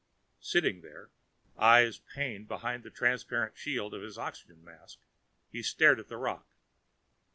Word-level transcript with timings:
Sitting 0.39 0.81
there, 0.81 1.11
eyes 1.59 1.99
pained 1.99 2.47
behind 2.47 2.81
the 2.81 2.89
transparent 2.89 3.55
shield 3.55 3.93
of 3.93 4.01
his 4.01 4.17
oxygen 4.17 4.63
mask, 4.63 4.97
he 5.51 5.61
stared 5.61 5.99
at 5.99 6.07
the 6.07 6.17
rock. 6.17 6.47